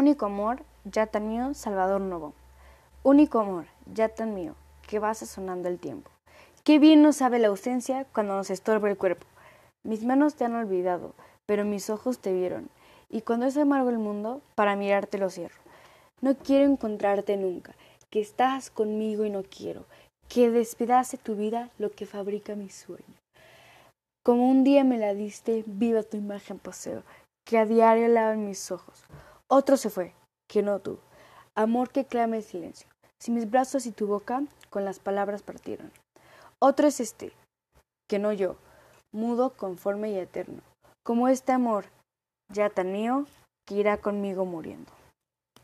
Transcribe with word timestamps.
Único 0.00 0.24
amor, 0.24 0.64
ya 0.84 1.08
tan 1.08 1.28
mío, 1.28 1.52
Salvador 1.52 2.00
Novo. 2.00 2.32
Único 3.02 3.38
amor, 3.38 3.66
ya 3.92 4.08
tan 4.08 4.34
mío, 4.34 4.54
que 4.88 4.98
va 4.98 5.12
sonando 5.12 5.68
el 5.68 5.78
tiempo. 5.78 6.10
Qué 6.64 6.78
bien 6.78 7.02
nos 7.02 7.16
sabe 7.16 7.38
la 7.38 7.48
ausencia 7.48 8.06
cuando 8.14 8.34
nos 8.34 8.48
estorba 8.48 8.88
el 8.88 8.96
cuerpo. 8.96 9.26
Mis 9.82 10.02
manos 10.02 10.36
te 10.36 10.46
han 10.46 10.54
olvidado, 10.54 11.12
pero 11.44 11.66
mis 11.66 11.90
ojos 11.90 12.18
te 12.18 12.32
vieron. 12.32 12.70
Y 13.10 13.20
cuando 13.20 13.44
es 13.44 13.58
amargo 13.58 13.90
el 13.90 13.98
mundo, 13.98 14.40
para 14.54 14.74
mirarte 14.74 15.18
lo 15.18 15.28
cierro. 15.28 15.60
No 16.22 16.34
quiero 16.34 16.64
encontrarte 16.64 17.36
nunca, 17.36 17.74
que 18.08 18.22
estás 18.22 18.70
conmigo 18.70 19.26
y 19.26 19.30
no 19.30 19.42
quiero 19.42 19.84
que 20.30 20.48
despidase 20.48 21.18
tu 21.18 21.36
vida 21.36 21.68
lo 21.76 21.90
que 21.90 22.06
fabrica 22.06 22.54
mi 22.54 22.70
sueño. 22.70 23.18
Como 24.22 24.48
un 24.48 24.64
día 24.64 24.82
me 24.82 24.96
la 24.96 25.12
diste, 25.12 25.62
viva 25.66 26.02
tu 26.04 26.16
imagen 26.16 26.58
paseo, 26.58 27.02
que 27.44 27.58
a 27.58 27.66
diario 27.66 28.08
lava 28.08 28.34
mis 28.34 28.70
ojos. 28.70 29.04
Otro 29.52 29.76
se 29.76 29.90
fue, 29.90 30.14
que 30.48 30.62
no 30.62 30.78
tú. 30.78 31.00
Amor 31.56 31.90
que 31.90 32.04
clame 32.04 32.36
el 32.36 32.44
silencio. 32.44 32.88
Si 33.18 33.32
mis 33.32 33.50
brazos 33.50 33.84
y 33.84 33.90
tu 33.90 34.06
boca 34.06 34.44
con 34.70 34.84
las 34.84 35.00
palabras 35.00 35.42
partieron. 35.42 35.90
Otro 36.60 36.86
es 36.86 37.00
este, 37.00 37.32
que 38.08 38.20
no 38.20 38.32
yo, 38.32 38.54
mudo, 39.10 39.50
conforme 39.50 40.12
y 40.12 40.18
eterno. 40.18 40.62
Como 41.04 41.26
este 41.26 41.50
amor, 41.50 41.86
ya 42.52 42.70
tan 42.70 42.92
mío, 42.92 43.26
que 43.66 43.74
irá 43.74 43.96
conmigo 43.96 44.44
muriendo. 44.44 44.92